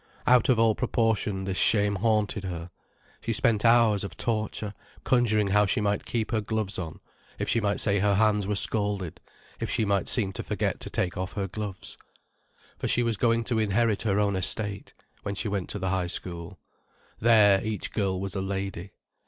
[0.25, 2.69] Out of all proportion, this shame haunted her.
[3.21, 6.99] She spent hours of torture, conjuring how she might keep her gloves on:
[7.37, 9.21] if she might say her hands were scalded,
[9.59, 11.99] if she might seem to forget to take off her gloves.
[12.79, 16.07] For she was going to inherit her own estate, when she went to the High
[16.07, 16.57] School.
[17.19, 18.93] There, each girl was a lady.